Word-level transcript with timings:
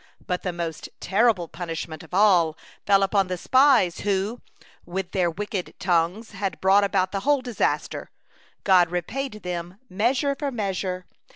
But 0.25 0.41
the 0.41 0.51
most 0.51 0.89
terrible 0.99 1.47
punishment 1.47 2.01
of 2.01 2.11
all 2.11 2.57
fell 2.87 3.03
upon 3.03 3.27
the 3.27 3.37
spies 3.37 3.99
who, 3.99 4.41
with 4.83 5.11
their 5.11 5.29
wicked 5.29 5.75
tongues, 5.77 6.31
had 6.31 6.59
brought 6.59 6.83
about 6.83 7.11
the 7.11 7.19
whole 7.19 7.43
disaster. 7.43 8.09
God 8.63 8.89
repaid 8.89 9.43
them 9.43 9.77
measure 9.91 10.33
for 10.35 10.49
measure. 10.51 11.05